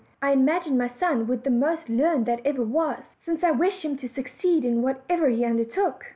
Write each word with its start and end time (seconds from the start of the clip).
I 0.19 0.31
imagined 0.31 0.79
my 0.79 0.87
son 0.87 1.27
would 1.27 1.43
the 1.43 1.51
most 1.51 1.87
learned 1.87 2.25
that 2.25 2.41
ever 2.43 2.63
was, 2.63 3.03
since 3.23 3.43
I 3.43 3.51
wished 3.51 3.85
him 3.85 3.97
to 3.97 4.09
succeed 4.09 4.65
in 4.65 4.81
whatever 4.81 5.29
he 5.29 5.45
under 5.45 5.63
took." 5.63 6.07